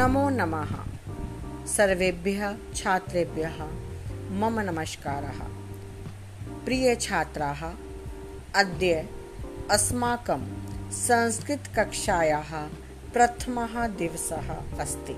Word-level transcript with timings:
नमो 0.00 0.30
नमः। 0.30 0.84
सर्वेभ्यः, 1.66 2.56
छात्रेभ्यः, 2.74 3.64
मम 4.30 4.60
नमस्कारः। 4.60 5.38
प्रिय 6.64 6.96
छात्राः, 6.96 7.74
अद्य 8.54 9.08
अस्माकं 9.70 10.46
संस्कृतकक्षायाः 10.90 12.68
प्रथमः 13.12 13.86
दिवसः 13.86 14.78
अस्ति। 14.80 15.12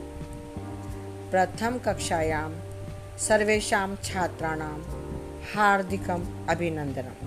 प्रथमकक्षायां 1.31 2.61
सर्वेषां 3.19 3.97
छात्राणां 3.97 4.81
हार्दिकम् 5.55 6.49
अभिनंदनम 6.49 7.27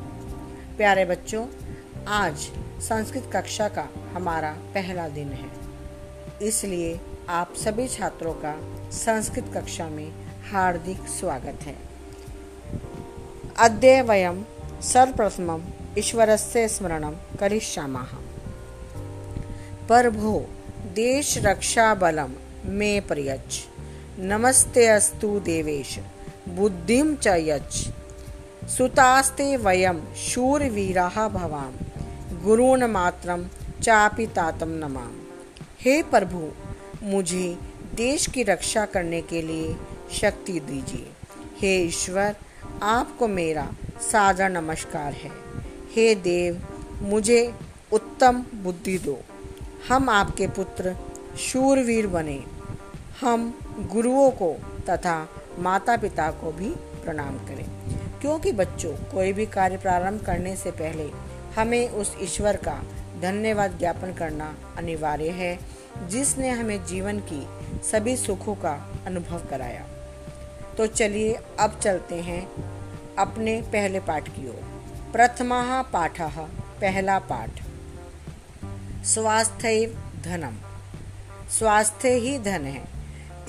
प्यारे 0.77 1.05
बच्चों, 1.05 1.47
आज 2.07 2.37
संस्कृत 2.79 3.29
कक्षा 3.33 3.67
का 3.67 3.89
हमारा 4.13 4.51
पहला 4.51 5.07
दिन 5.07 5.29
है। 5.29 5.49
इसलिए 6.41 6.99
आप 7.29 7.53
सभी 7.55 7.87
छात्रों 7.87 8.33
का 8.33 8.59
संस्कृत 8.91 9.51
कक्षा 9.53 9.87
में 9.87 10.13
हार्दिक 10.51 10.97
स्वागत 10.97 11.59
है। 11.61 11.75
अद्य 13.59 14.01
वयं 14.01 14.43
सर्वप्रथमम् 14.81 15.97
ईश्वरस्य 15.99 16.67
स्मरणं 16.67 17.15
करिष्यामः। 17.39 18.07
प्रभो, 19.87 20.45
देशरक्षाबलं 20.93 22.29
मे 22.65 22.99
प्रयच्छ। 22.99 23.63
नमस्ते 24.19 24.87
अस्तु 24.87 25.39
देवेश, 25.39 25.99
बुद्धिं 26.49 27.15
च 27.15 27.27
यच्छ। 27.27 27.87
सुतास्ते 28.69 29.57
वयं 29.57 30.13
शूरवीराः 30.15 31.27
भवाम। 31.27 31.73
गुरून् 32.43 32.83
मात्रं 32.83 33.47
चापि 33.81 34.27
तातं 34.27 34.67
नमाम। 34.67 35.11
हे 35.81 36.03
प्रभु 36.03 36.51
मुझे 37.03 37.57
देश 37.95 38.27
की 38.27 38.43
रक्षा 38.43 38.85
करने 38.85 39.21
के 39.21 39.41
लिए 39.41 39.75
शक्ति 40.13 40.59
दीजिए। 40.59 41.09
हे 41.59 41.77
ईश्वर, 41.77 42.35
आपको 42.83 43.27
मेरा 43.27 43.71
सादर 44.01 44.49
नमस्कार 44.49 45.13
है। 45.13 45.31
हे 45.91 46.15
देव, 46.15 46.67
मुझे 47.01 47.53
उत्तम 47.93 48.45
बुद्धि 48.53 48.97
दो। 48.97 49.19
हम 49.89 50.09
आपके 50.09 50.47
पुत्र 50.47 50.95
शूरवीर 51.39 52.07
बने। 52.07 52.43
हम 53.21 53.59
गुरुओं 53.91 54.31
को 54.31 54.55
तथा 54.89 55.29
माता 55.59 55.97
पिता 55.97 56.31
को 56.31 56.51
भी 56.51 56.69
प्रणाम 57.03 57.37
करें। 57.37 57.65
क्योंकि 58.21 58.51
बच्चों, 58.51 58.91
कोई 58.91 59.33
भी 59.33 59.45
कार्य 59.45 59.77
प्रारंभ 59.77 60.25
करने 60.25 60.55
से 60.55 60.71
पहले 60.71 61.09
हमें 61.57 61.89
उस 61.89 62.15
ईश्वर 62.21 62.55
का 62.55 62.83
धन्यवाद 63.21 63.79
ज्ञापन 63.79 64.13
करना 64.13 64.55
अनिवार्य 64.77 65.29
है। 65.29 65.74
जिसने 66.03 66.49
हमें 66.49 66.85
जीवन 66.85 67.19
की 67.19 67.47
सभी 67.91 68.17
सुखों 68.17 68.55
का 68.55 68.95
अनुभव 69.05 69.39
कराया। 69.49 69.85
तो 70.77 70.87
चलिए 70.87 71.39
अब 71.59 71.79
चलते 71.79 72.15
हैं 72.15 72.49
अपने 73.19 73.61
पहले 73.61 73.99
पाठ 73.99 74.29
की 74.29 74.47
ओर। 74.49 74.83
प्रथमा 75.13 75.81
पाठ 75.81 76.21
पहला 76.81 77.19
पाठ। 77.19 77.49
स्वास्थ्य 79.05 79.87
धनम। 80.23 80.53
स्वास्थ्य 81.49 82.09
ही 82.09 82.39
धन 82.39 82.65
है। 82.65 82.83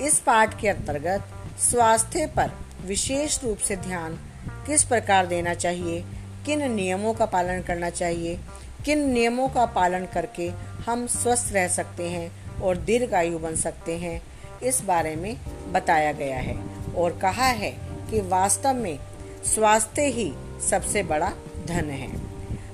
इस 0.01 0.19
पाठ 0.19 0.61
के 0.61 0.69
अंतर्गत 0.69 1.27
स्वास्थ्य 1.59 2.25
पर 2.27 2.51
विशेष 2.85 3.43
रूप 3.43 3.57
से 3.57 3.75
ध्यान 3.75 4.19
किस 4.67 4.83
प्रकार 4.83 5.25
देना 5.25 5.53
चाहिए? 5.53 6.05
किन 6.45 6.71
नियमों 6.71 7.13
का 7.13 7.25
पालन 7.25 7.61
करना 7.61 7.89
चाहिए? 7.89 8.39
किन 8.85 9.09
नियमों 9.09 9.49
का 9.49 9.65
पालन 9.65 10.05
करके 10.05 10.51
हम 10.89 11.07
स्वस्थ 11.07 11.53
रह 11.53 11.67
सकते 11.67 12.09
हैं 12.09 12.31
और 12.61 12.77
दीर्घायु 12.77 13.39
बन 13.39 13.55
सकते 13.55 13.97
हैं 13.97 14.21
इस 14.63 14.81
बारे 14.81 15.15
में 15.15 15.37
बताया 15.71 16.11
गया 16.11 16.37
है 16.37 16.57
और 16.95 17.17
कहा 17.17 17.45
है 17.45 17.71
कि 18.09 18.21
वास्तव 18.21 18.73
में 18.73 18.99
स्वास्थ्य 19.45 20.01
ही 20.01 20.33
सबसे 20.69 21.03
बड़ा 21.03 21.33
धन 21.65 21.89
है। 21.89 22.17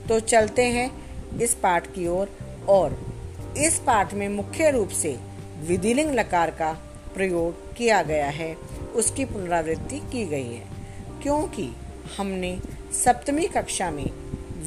तो 0.08 0.20
चलते 0.20 0.66
हैं 0.66 0.92
इस 1.40 1.54
पाठ 1.54 1.88
की 1.88 2.08
ओर 2.08 2.38
और, 2.68 2.68
और 2.68 3.56
इस 3.58 3.80
पाठ 3.80 4.14
में 4.14 4.30
मुख्य 4.30 4.72
रूप 4.72 4.90
से 4.90 5.20
विधिलिंग 5.62 6.12
लकार 6.12 6.52
का 6.52 6.74
प्रयोग 7.16 7.76
किया 7.76 8.02
गया 8.02 8.30
है। 8.30 8.56
उसकी 8.96 9.26
पुनरावृत्ति 9.26 10.00
की 10.00 10.26
गई 10.26 10.54
है 10.54 10.68
क्योंकि 11.22 11.76
हमने 12.18 12.60
सप्तमी 13.06 13.48
कक्षा 13.48 13.92
में 13.92 14.12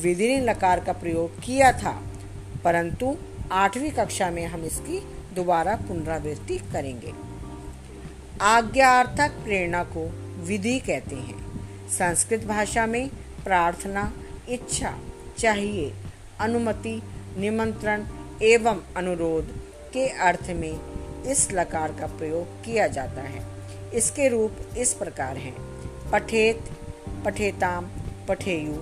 विधिलिंग 0.02 0.44
लकार 0.44 0.80
का 0.80 0.92
प्रयोग 0.92 1.40
किया 1.40 1.72
था 1.72 2.02
परंतु 2.64 3.16
आठवीं 3.52 3.90
कक्षा 3.90 4.30
में 4.30 4.46
हम 4.46 4.64
इसकी 4.64 5.00
दोबारा 5.34 5.76
पुनरावृत्ति 5.76 6.58
करेंगे। 6.58 7.12
आज्ञार्थक 8.40 9.30
प्रेरणा 9.30 9.84
को 9.84 10.08
विधि 10.42 10.78
कहते 10.78 11.16
हैं। 11.16 11.60
संस्कृत 11.88 12.44
भाषा 12.44 12.86
में 12.86 13.08
प्रार्थना, 13.44 14.12
इच्छा, 14.48 14.98
चाहिए, 15.38 15.94
अनुमति, 16.40 17.02
निमंत्रण 17.38 18.06
एवं 18.42 18.82
अनुरोध 18.96 19.44
के 19.92 20.08
अर्थ 20.08 20.50
में 20.50 20.80
इस 21.22 21.52
लकार 21.52 21.92
का 21.92 22.06
प्रयोग 22.06 22.64
किया 22.64 22.86
जाता 22.86 23.20
है। 23.20 23.46
इसके 23.94 24.28
रूप 24.28 24.52
इस 24.78 24.94
प्रकार 24.94 25.36
हैं। 25.36 25.56
पठेत, 26.10 26.60
पठेताम, 27.24 27.86
पठेयु, 28.28 28.74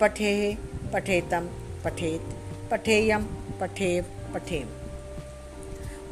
पठेह, 0.00 0.58
पठेतम, 0.92 1.48
पठेत, 1.84 2.22
पठेयम 2.70 3.26
पठेव 3.62 4.04
पठेम 4.34 4.68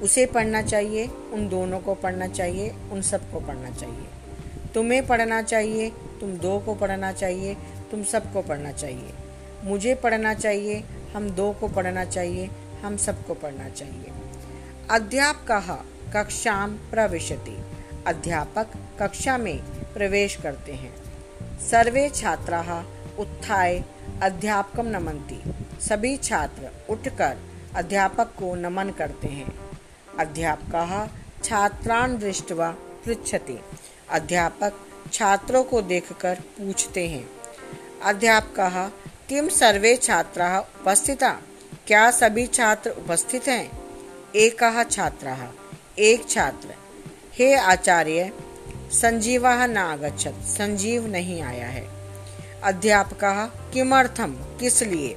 उसे 0.03 0.27
पढ़ना 0.27 0.63
चाहिए, 0.63 1.07
उन 1.07 1.49
दोनों 1.49 1.81
को 1.81 1.95
पढ़ना 1.95 2.27
चाहिए, 2.27 2.75
उन 2.93 3.03
सबको 3.03 3.41
पढ़ना 3.41 3.71
चाहिए। 3.71 4.07
तुम्हें 4.75 5.07
पढ़ना 5.07 5.43
चाहिए, 5.43 5.91
तुम 5.91 6.33
दो 6.37 6.59
को 6.59 6.75
पढ़ना 6.75 7.13
चाहिए, 7.13 7.55
तुम 7.91 8.05
सबको 8.05 8.43
पढ़ना 8.43 8.73
चाहिए। 8.73 9.13
मुझे 9.65 9.95
पढ़ना 9.95 10.35
चाहिए, 10.35 10.85
हम 11.17 11.31
दो 11.31 11.53
को 11.53 11.69
पढ़ना 11.69 12.05
चाहिए, 12.05 12.51
हम 12.83 12.97
सबको 12.97 13.35
पढ़ना 13.35 13.69
चाहिए। 13.69 14.13
अध्यापक 14.91 15.87
कक्षा 16.17 16.67
प्रविशति। 16.67 17.59
अध्यापक 18.07 18.67
कक्षा 19.03 19.39
में 19.39 19.59
प्रवेश 19.95 20.37
करते 20.37 20.73
हैं। 20.73 20.95
सर्वे 21.71 22.09
छात्रा 22.09 22.85
उत्थाय 23.19 23.85
अध्यापकम 24.23 24.87
नमनती। 24.87 25.41
सभी 25.81 26.17
छात्र 26.17 26.71
उठकर 26.91 27.37
अध्यापक 27.77 28.33
को 28.39 28.55
नमन 28.55 28.91
करते 28.91 29.29
हैं। 29.29 29.53
अध्यापक 30.19 31.11
छात्रान 31.45 32.17
दृष्टवा 32.19 32.69
पृछते 33.05 33.59
अध्यापक 34.11 34.73
छात्रों 35.13 35.63
को 35.65 35.81
देखकर 35.83 36.41
पूछते 36.59 37.07
हैं, 37.09 37.25
अध्यापक 38.05 38.93
किम 39.29 39.49
सर्वे 39.51 39.95
छात्रा 39.97 40.59
उपस्थिता? 40.61 41.31
क्या 41.87 42.11
सभी 42.11 42.47
छात्र 42.49 42.91
उपस्थित 42.99 43.49
हैं? 43.49 43.71
एक 44.35 44.63
छात्र 44.91 45.49
एक 45.99 46.29
छात्र। 46.29 46.75
हे 47.35 47.55
आचार्य, 47.55 48.31
संजीवा 48.93 49.55
न 49.67 49.77
आगछत 49.77 50.43
संजीव 50.49 51.07
नहीं 51.07 51.41
आया 51.43 51.69
है। 51.69 52.00
अध्यापक 52.65 53.53
किमर्थम 53.75 54.33
किस 54.33 54.83
लिए? 54.83 55.17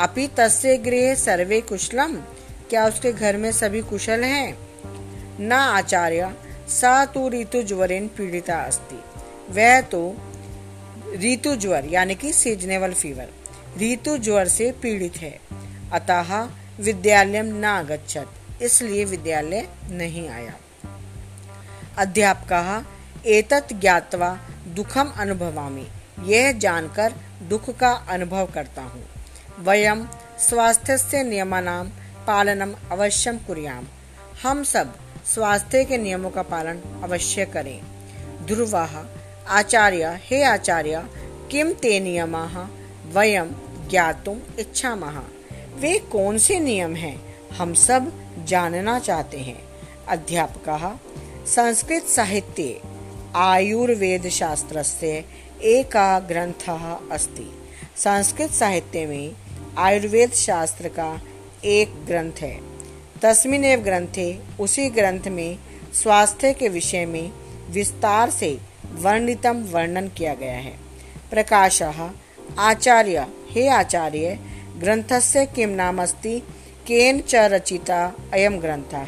अपि 0.00 0.28
तस्य 0.36 0.76
गृह 0.76 1.14
सर्वे 1.14 1.60
कुशलम 1.60 2.16
क्या 2.70 2.86
उसके 2.86 3.12
घर 3.12 3.36
में 3.36 3.52
सभी 3.52 3.80
कुशल 3.80 4.24
हैं? 4.24 4.58
न 5.40 5.52
आचार्य, 5.52 6.34
सा 6.68 7.04
तो 7.04 7.28
ऋतु 7.28 7.62
ज्वरेन 7.62 8.08
पीड़िता 8.08 8.60
अस्ति। 8.60 9.02
वह 9.52 9.80
तो 9.80 10.16
ऋतु 11.16 11.56
ज्वर 11.56 11.84
यानी 11.84 12.14
कि 12.14 12.32
सीजनेबल 12.32 12.92
फीवर 12.92 13.28
ऋतु 13.82 14.18
ज्वर 14.18 14.48
से 14.48 14.72
पीड़ित 14.72 15.16
है। 15.16 15.40
अतः 15.92 16.48
विद्यालय 16.80 17.42
न 17.42 17.64
आगछत 17.64 18.30
इसलिए 18.62 19.04
विद्यालय 19.04 19.68
नहीं 19.90 20.28
आया। 20.28 20.54
अध्यापक, 21.98 22.86
एतत् 23.26 23.72
ज्ञातवा 23.72 24.38
दुखम 24.68 25.12
अनुभवामी। 25.16 25.88
यह 26.24 26.52
जानकर 26.52 27.14
दुख 27.48 27.70
का 27.70 27.92
अनुभव 27.92 28.46
करता 28.46 28.82
हूँ। 28.82 29.04
वयम 29.60 30.08
स्वास्थ्य 30.38 30.98
से 30.98 31.22
नियमानाम 31.24 31.88
पालनम 32.26 32.74
अवश्यम 32.92 33.36
कुरियाम। 33.38 33.86
हम 34.42 34.64
सब 34.64 34.96
स्वास्थ्य 35.26 35.84
के 35.84 35.98
नियमों 35.98 36.30
का 36.30 36.42
पालन 36.42 37.00
अवश्य 37.04 37.44
करें। 37.46 37.80
ध्रुवाह 38.46 38.90
आचार्य, 39.48 40.20
हे 40.22 40.42
आचार्य 40.42 41.06
किम 41.50 41.72
ते 41.72 42.00
नियम? 42.00 42.36
वयम 43.12 43.50
ज्ञातुम 43.90 44.38
इच्छा 44.58 44.94
वे 45.74 45.98
कौन 45.98 46.38
से 46.38 46.60
नियम 46.60 46.96
हैं? 46.96 47.48
हम 47.50 47.74
सब 47.74 48.12
जानना 48.44 48.98
चाहते 48.98 49.38
हैं। 49.38 49.68
अध्यापक, 50.08 50.98
संस्कृत 51.46 52.04
साहित्य 52.04 52.80
आयुर्वेद 53.36 54.28
शास्त्र 54.28 54.82
से 54.82 55.24
एक 55.62 55.90
ग्रंथ 56.28 56.68
अस्ति। 57.12 57.62
संस्कृत 57.96 58.50
साहित्य 58.50 59.06
में 59.06 59.32
आयुर्वेद 59.78 60.30
शास्त्र 60.30 60.88
का 60.88 61.20
एक 61.64 62.04
ग्रंथ 62.06 62.32
है। 62.40 62.60
तस्मिन 63.22 63.76
ग्रंथे, 63.76 64.38
उसी 64.60 64.88
ग्रंथ 64.88 65.20
में 65.20 65.58
स्वास्थ्य 65.94 66.52
के 66.52 66.68
विषय 66.68 67.06
में 67.06 67.32
विस्तार 67.70 68.30
से 68.30 68.58
वर्णितम 68.92 69.64
वर्णन 69.70 70.08
किया 70.08 70.34
गया 70.34 70.56
है। 70.56 70.78
प्रकाश, 71.30 71.82
आचार्य, 72.58 73.26
हे 73.50 73.68
आचार्य, 73.68 74.38
ग्रंथस्य 74.78 75.46
किम 75.46 75.68
नाम 75.68 75.94
नामस्ति 75.94 76.40
केन 76.86 77.20
च 77.20 77.34
रचिता? 77.34 78.12
अयम 78.32 78.58
ग्रंथ। 78.58 79.06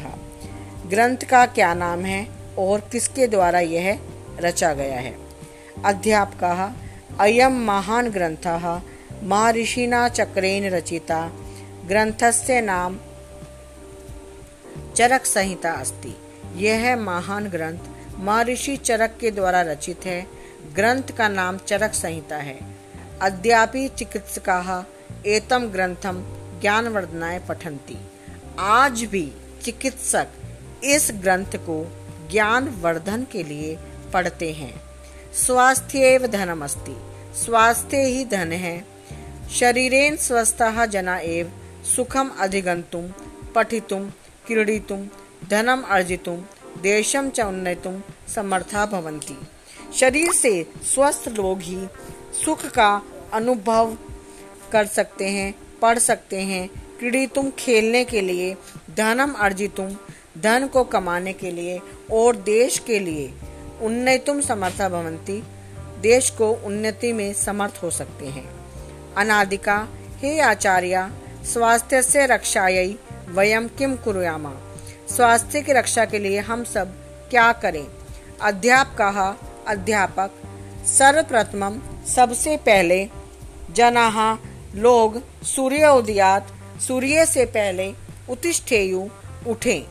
ग्रंथ 0.89 1.17
का 1.17 1.45
क्या 1.45 1.73
नाम 1.73 2.05
है 2.05 2.27
और 2.57 2.89
किसके 2.91 3.27
द्वारा 3.27 3.59
यह 3.59 3.99
रचा 4.39 4.73
गया 4.73 4.99
है? 4.99 5.22
अध्यापक 5.81 6.75
अयम 7.19 7.65
महान 7.65 8.09
ग्रंथ 8.09 8.45
महर्षिना 9.23 10.09
चक्रेन 10.09 10.69
रचिता। 10.69 11.31
ग्रंथस्य 11.85 12.61
नाम 12.61 12.99
चरक 14.95 15.25
संहिता 15.25 15.71
अस्ति। 15.71 16.15
यह 16.55 16.95
महान 16.95 17.47
ग्रंथ 17.47 17.79
महर्षि 18.19 18.77
चरक 18.77 19.17
के 19.21 19.31
द्वारा 19.31 19.61
रचित 19.61 20.05
है। 20.05 20.27
ग्रंथ 20.75 21.11
का 21.17 21.27
नाम 21.29 21.57
चरक 21.57 21.93
संहिता 21.93 22.37
है। 22.37 22.59
अद्यापि 23.21 23.87
चिकित्सका 23.87 24.85
एतम 25.27 25.67
ग्रंथम 25.67 26.23
ज्ञानवर्धनाय 26.61 27.39
पठंती 27.39 27.97
आज 28.59 29.03
भी 29.03 29.31
चिकित्सक 29.63 30.27
इस 30.83 31.11
ग्रंथ 31.15 31.55
को 31.55 31.91
ज्ञान 32.31 32.67
वर्धन 32.81 33.25
के 33.31 33.43
लिए 33.43 33.77
पढ़ते 34.13 34.51
हैं। 34.51 34.92
स्वास्थ्य 35.35 36.19
धनम 36.19 36.63
अस्ति 36.63 36.95
स्वास्थ्य 37.35 37.97
ही 37.97 38.25
धन 38.25 38.51
है। 38.51 38.85
शरीरेन 39.51 40.15
स्वस्थ 40.15 40.57
जना 40.85 41.17
एव। 41.17 41.51
सुखम 41.95 42.29
अधिगंतुम 42.39 43.07
पठितुम, 43.55 44.09
क्रीडितुम, 44.47 45.07
धनम 45.49 45.81
अर्जितुम, 45.81 46.37
देशम 46.81 47.29
च 47.29 47.41
उन्नतुम 47.41 48.01
समर्था 48.35 48.85
भवंती 48.85 49.37
शरीर 49.95 50.31
से 50.31 50.65
स्वस्थ 50.93 51.27
लोग 51.27 51.61
ही 51.61 51.87
सुख 52.45 52.65
का 52.65 53.01
अनुभव 53.33 53.97
कर 54.71 54.85
सकते 54.85 55.27
हैं, 55.27 55.53
पढ़ 55.81 55.99
सकते 55.99 56.41
हैं। 56.41 56.67
क्रीडितुम, 56.99 57.49
खेलने 57.49 58.03
के 58.05 58.21
लिए 58.21 58.55
धनम 58.97 59.31
अर्जितुम, 59.31 59.95
धन 60.37 60.67
को 60.67 60.83
कमाने 60.83 61.33
के 61.33 61.51
लिए 61.51 61.79
और 62.11 62.35
देश 62.35 62.79
के 62.79 62.99
लिए 62.99 63.33
उन्नतुम 63.83 64.41
समर्था 64.41 64.89
भवंती 64.89 65.43
देश 66.01 66.29
को 66.29 66.51
उन्नति 66.51 67.13
में 67.13 67.33
समर्थ 67.33 67.79
हो 67.83 67.89
सकते 67.91 68.25
हैं। 68.25 68.49
अनादिका, 69.15 69.87
हे 70.17 70.39
आचार्य 70.39 71.11
स्वास्थ्य 71.43 72.01
से 72.01 72.25
रक्षायी 72.25 72.99
वयम 73.29 73.67
किम 73.67 73.95
कुरुयामा? 73.95 74.53
स्वास्थ्य 75.09 75.61
की 75.61 75.73
रक्षा 75.73 76.05
के 76.05 76.19
लिए 76.19 76.39
हम 76.39 76.63
सब 76.63 76.87
क्या 77.29 77.53
करें? 77.53 77.87
अध्यापक 78.41 79.39
अध्यापक, 79.67 80.31
सर्वप्रथम 80.85 81.81
सबसे 82.15 82.57
पहले 82.57 83.09
जनाहा 83.71 84.37
लोग, 84.75 85.43
सूर्य 85.43 85.87
उदयात, 85.87 86.47
सूर्य 86.87 87.25
से 87.25 87.45
पहले 87.45 87.93
उत्तिष्ठेयु, 88.29 89.09
उठें। 89.47 89.87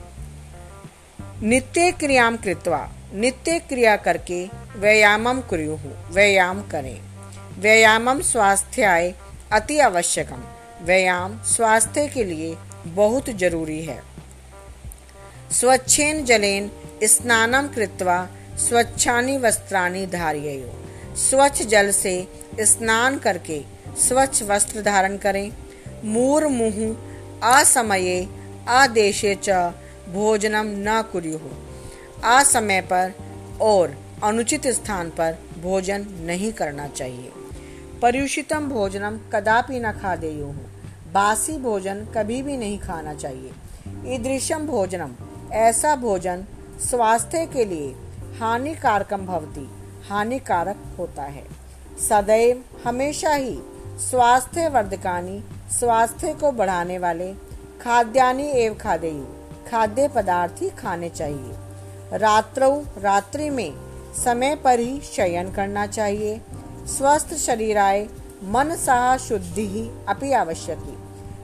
नित्य 1.42 1.92
क्रियाम 1.92 2.36
कृत्वा 2.36 2.90
नित्य 3.14 3.59
क्रिया 3.59 3.97
करके 3.97 4.44
व्यायामम 4.76 5.41
कुरु 5.41 5.76
व्यायाम 6.14 6.61
करें। 6.62 7.00
व्यायामम 7.59 8.20
स्वास्थ्याय 8.20 9.12
अति 9.53 9.79
आवश्यकम। 9.79 10.43
व्यायाम 10.85 11.37
स्वास्थ्य 11.47 12.06
के 12.09 12.25
लिए 12.25 12.55
बहुत 12.87 13.29
ज़रूरी 13.31 13.81
है। 13.82 14.00
स्वच्छेन 15.50 16.25
जलेन 16.25 16.70
स्नानम 17.05 17.69
कृत्वा 17.69 18.17
स्वच्छानी 18.59 19.37
वस्त्राणी 19.38 20.06
धारियो 20.06 21.17
स्वच्छ 21.17 21.62
जल 21.62 21.91
से 21.91 22.14
स्नान 22.61 23.19
करके 23.19 23.61
स्वच्छ 23.99 24.43
वस्त्र 24.43 24.82
धारण 24.82 25.17
करें। 25.17 25.50
मूर 26.05 26.47
मुह, 26.49 26.79
असमये, 27.50 28.29
आदेशे 28.69 29.35
च 29.44 29.50
भोजनम 30.09 30.73
न 30.79 31.03
कुरु 31.12 31.38
असमय 32.24 32.80
पर 32.80 33.12
और 33.60 33.96
अनुचित 34.24 34.66
स्थान 34.66 35.10
पर 35.10 35.38
भोजन 35.62 36.06
नहीं 36.20 36.52
करना 36.52 36.88
चाहिए। 36.88 37.32
पर्युषितम 38.02 38.69
भोजनम 38.69 39.19
कदापि 39.32 39.80
न 39.80 39.92
खा 39.92 40.16
दे 40.16 40.30
बासी 41.12 41.58
भोजन 41.58 42.06
कभी 42.16 42.42
भी 42.42 42.56
नहीं 42.56 42.78
खाना 42.78 43.14
चाहिए। 43.14 43.52
ईदृशम 44.14 44.66
भोजनम, 44.66 45.10
ऐसा 45.52 45.96
भोजन 45.96 46.44
स्वास्थ्य 46.90 47.46
के 47.46 47.64
लिए 47.64 47.94
हानिकारकम 48.40 49.26
भवती, 49.26 49.70
हानिकारक 50.08 50.76
होता 50.98 51.22
है। 51.22 51.44
सदैव 52.08 52.64
हमेशा 52.86 53.34
ही 53.34 53.58
स्वास्थ्य 53.98 54.68
वर्धकानी 54.68 55.44
स्वास्थ्य 55.78 56.34
को 56.34 56.52
बढ़ाने 56.52 56.98
वाले 56.98 57.32
खाद्यानि 57.82 58.50
एवं 58.50 58.75
खादेयु, 58.75 59.25
खाद्य 59.70 60.08
पदार्थ 60.08 60.62
ही 60.62 60.70
खाने 60.70 61.08
चाहिए। 61.08 61.62
रात्रौ, 62.12 62.82
रात्रि 62.99 63.50
में 63.50 63.73
समय 64.25 64.56
पर 64.56 64.81
ही 64.81 65.00
शयन 65.00 65.53
करना 65.53 65.87
चाहिए। 65.87 66.41
स्वस्थ 66.87 67.35
शरीर 67.35 67.79
आए 67.79 68.09
मन 68.44 68.75
सह 68.75 69.17
शुद्धि 69.17 69.67
ही 69.69 69.91
अपि 70.09 70.32
आवश्यक 70.32 70.79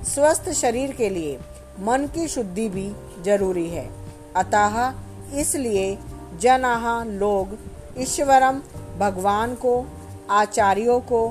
स्वस्थ 0.05 0.51
शरीर 0.51 0.93
के 0.93 1.09
लिए 1.11 1.39
मन 1.81 2.07
की 2.15 2.29
शुद्धि 2.29 2.69
भी 2.69 2.93
ज़रूरी 3.23 3.69
है। 3.69 3.91
अतः 4.37 4.93
इसलिए 5.35 5.99
जनाह 6.41 7.05
लोग 7.05 7.59
ईश्वरम 7.99 8.63
भगवान 8.99 9.55
को, 9.55 9.87
आचार्यों 10.31 11.01
को 11.01 11.29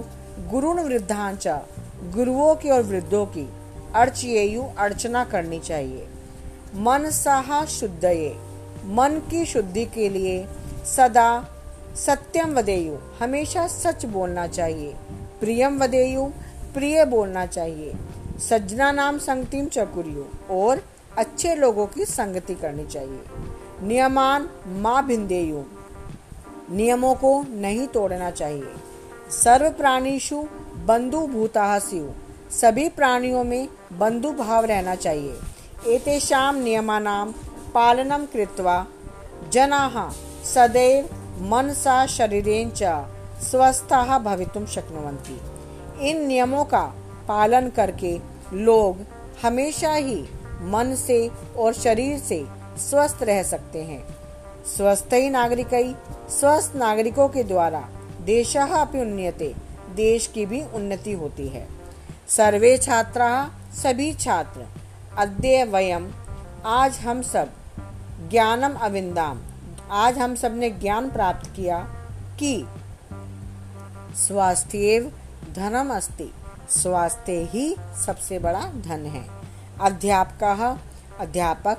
गुरुन 0.49 0.79
वृद्धांच 0.79 1.47
गुरुओं 2.13 2.55
की 2.55 2.69
और 2.69 2.81
वृद्धों 2.81 3.25
की 3.25 3.49
अर्चयु 3.95 4.63
अर्चना 4.77 5.23
करनी 5.23 5.59
चाहिए। 5.59 6.07
मन 6.75 7.09
सहा 7.09 7.65
शुद्धये। 7.65 8.35
मन 8.87 9.21
की 9.31 9.45
शुद्धि 9.45 9.85
के 9.85 10.09
लिए 10.09 10.47
सदा 10.95 11.45
सत्यम 11.95 12.53
वदेयु। 12.53 12.95
हमेशा 13.21 13.67
सच 13.67 14.05
बोलना 14.05 14.47
चाहिए। 14.47 14.95
प्रियम 15.39 15.83
वदेयु, 15.83 16.25
प्रिय 16.73 17.05
बोलना 17.05 17.45
चाहिए। 17.45 17.93
सज्जना 18.39 18.91
नाम 18.91 19.17
संगतिम 19.17 19.65
चकुरियो 19.65 20.29
और 20.49 20.83
अच्छे 21.17 21.55
लोगों 21.55 21.87
की 21.87 22.05
संगति 22.05 22.55
करनी 22.55 22.85
चाहिए। 22.85 23.19
नियमान 23.83 24.49
माँ 24.67 25.05
भिंदेयु। 25.07 25.63
नियमों 26.71 27.15
को 27.15 27.45
नहीं 27.49 27.87
तोड़ना 27.87 28.31
चाहिए। 28.31 28.73
सर्व 29.31 29.69
प्राणीशु 29.69 30.43
बंधु 30.85 31.19
भूता 31.19 31.79
सभी 32.51 32.89
प्राणियों 32.89 33.43
में 33.43 33.67
बंधु 33.93 34.31
भाव 34.31 34.65
रहना 34.65 34.95
चाहिए। 34.95 35.35
एतेषां 35.87 36.55
नियमानां 36.55 37.31
पालनं 37.73 38.25
कृत्वा 38.25 38.85
जनाः 39.53 39.95
सदैव 40.45 41.09
मनसा 41.49 42.05
शरीरेण 42.05 42.69
च 42.75 42.93
स्वस्थाः 43.41 44.17
भवितुं 44.19 44.65
शक्नुवन्ति। 44.65 45.39
इन 46.09 46.25
नियमों 46.27 46.63
का 46.65 46.81
पालन 47.27 47.69
करके 47.69 48.17
लोग 48.53 49.05
हमेशा 49.43 49.93
ही 49.93 50.21
मन 50.63 50.95
से 50.97 51.19
और 51.57 51.73
शरीर 51.73 52.17
से 52.19 52.45
स्वस्थ 52.79 53.23
रह 53.23 53.41
सकते 53.43 53.83
हैं। 53.83 54.03
स्वस्थ 54.67 55.13
ही 55.13 55.29
नागरिक 55.29 55.73
स्वस्थ 56.29 56.75
नागरिकों 56.75 57.27
के 57.29 57.43
द्वारा 57.43 57.87
देश 58.25 58.55
अपनी 58.57 59.01
उन्नति 59.01 59.53
देश 59.95 60.27
की 60.27 60.45
भी 60.45 60.61
उन्नति 60.75 61.11
होती 61.13 61.47
है। 61.47 61.67
सर्वे 62.29 62.77
छात्रा, 62.77 63.29
सभी 63.73 64.13
छात्र 64.13 64.65
अद्य 65.17 65.63
वयम 65.63 66.11
आज 66.65 66.97
हम 66.97 67.21
सब 67.21 67.49
ज्ञानम 68.29 68.75
अविंदाम। 68.75 69.41
आज 69.91 70.17
हम 70.17 70.35
सबने 70.35 70.69
ज्ञान 70.69 71.11
प्राप्त 71.11 71.55
किया 71.55 71.79
कि 72.39 72.67
स्वास्थ्य 74.15 75.11
धनम 75.53 75.95
अस्ति। 75.95 76.33
स्वास्थ्य 76.69 77.49
ही 77.51 77.75
सबसे 78.05 78.39
बड़ा 78.39 78.59
धन 78.59 79.05
है। 79.05 79.29
अध्यापक 79.81 80.79
अध्यापक, 81.19 81.77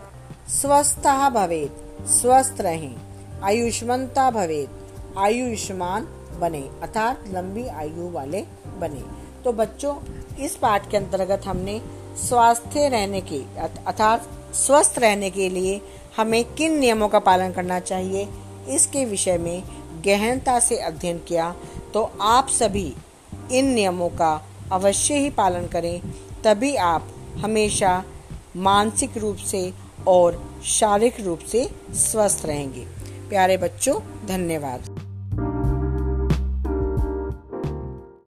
स्वस्थ 0.48 1.30
भवेत, 1.30 1.98
स्वस्थ 2.08 2.60
रहें। 2.60 2.96
आयुष्मंता 3.42 4.30
भवेत, 4.30 4.70
आयुष्मान 5.18 6.04
बने, 6.40 6.70
अर्थात 6.82 7.24
लंबी 7.28 7.68
आयु 7.68 8.10
वाले 8.10 8.42
बने। 8.78 9.04
तो 9.42 9.52
बच्चों, 9.52 9.96
इस 10.36 10.56
पाठ 10.56 10.90
के 10.90 10.96
अंतर्गत 10.96 11.42
हमने 11.46 11.82
स्वास्थ्य 12.16 12.88
रहने 12.88 13.20
के, 13.20 13.38
अर्थात 13.86 14.28
स्वस्थ 14.54 14.98
रहने 14.98 15.30
के 15.30 15.48
लिए 15.48 15.80
हमें 16.16 16.44
किन 16.54 16.78
नियमों 16.78 17.08
का 17.08 17.18
पालन 17.18 17.52
करना 17.52 17.78
चाहिए, 17.80 18.28
इसके 18.68 19.04
विषय 19.04 19.38
में 19.38 19.62
गहनता 20.04 20.58
से 20.60 20.78
अध्ययन 20.78 21.18
किया 21.18 21.54
तो 21.94 22.02
आप 22.22 22.48
सभी 22.48 22.92
इन 23.52 23.66
नियमों 23.66 24.08
का 24.10 24.32
अवश्य 24.72 25.18
ही 25.18 25.30
पालन 25.30 25.66
करें, 25.66 26.00
तभी 26.44 26.74
आप 26.76 27.08
हमेशा 27.38 28.02
मानसिक 28.56 29.16
रूप 29.18 29.36
से 29.46 29.72
और 30.08 30.42
शारीरिक 30.66 31.20
रूप 31.20 31.40
से 31.40 31.68
स्वस्थ 31.96 32.46
रहेंगे। 32.46 32.86
प्यारे 33.28 33.56
बच्चों, 33.56 34.00
धन्यवाद। 34.26 35.07